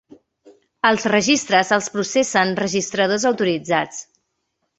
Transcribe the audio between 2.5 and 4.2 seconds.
registradors autoritzats.